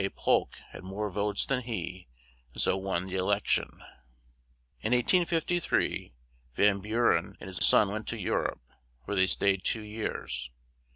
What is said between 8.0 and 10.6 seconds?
to Eu rope, where they stayed two years.